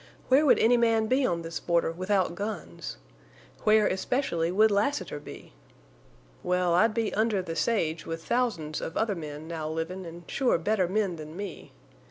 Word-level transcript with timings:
Where 0.29 0.47
would 0.47 0.57
any 0.57 0.77
man 0.77 1.05
be 1.05 1.27
on 1.27 1.43
this 1.43 1.59
border 1.59 1.91
without 1.91 2.33
guns? 2.33 2.97
Where, 3.65 3.85
especially, 3.85 4.51
would 4.51 4.71
Lassiter 4.71 5.19
be? 5.19 5.53
Well, 6.41 6.73
I'd 6.73 6.95
be 6.95 7.13
under 7.13 7.43
the 7.43 7.55
sage 7.55 8.07
with 8.07 8.23
thousands 8.25 8.81
of 8.81 8.97
other 8.97 9.13
men 9.13 9.47
now 9.47 9.69
livin' 9.69 10.07
an' 10.07 10.23
sure 10.27 10.57
better 10.57 10.87
men 10.87 11.17
than 11.17 11.37
me. 11.37 11.71